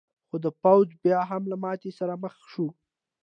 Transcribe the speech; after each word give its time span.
خو 0.27 0.35
دا 0.43 0.51
پوځ 0.63 0.87
بیا 1.03 1.19
هم 1.29 1.43
له 1.51 1.57
ماتې 1.63 1.91
سره 1.99 2.13
مخ 2.23 2.35
شو. 2.51 2.67